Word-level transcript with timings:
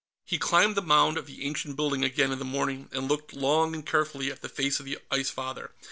He 0.25 0.39
climbed 0.39 0.73
the 0.75 0.81
mound 0.81 1.19
of 1.19 1.27
the 1.27 1.45
ancient 1.45 1.75
building 1.75 2.03
again 2.03 2.31
in 2.31 2.39
the 2.39 2.43
morning, 2.43 2.89
and 2.91 3.07
looked 3.07 3.33
long 3.35 3.75
and 3.75 3.85
carefully 3.85 4.31
at 4.31 4.41
the 4.41 4.49
face 4.49 4.79
of 4.79 4.85
the 4.87 4.97
Ice 5.11 5.29
Father. 5.29 5.73